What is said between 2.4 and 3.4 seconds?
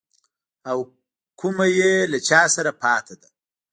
سره پاته ده.